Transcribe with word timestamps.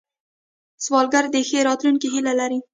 سوالګر 0.85 1.25
د 1.31 1.35
ښې 1.47 1.59
راتلونکې 1.69 2.07
هیله 2.13 2.33
لري 2.39 2.59